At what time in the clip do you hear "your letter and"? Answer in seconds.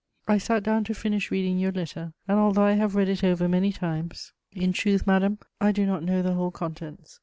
1.59-2.39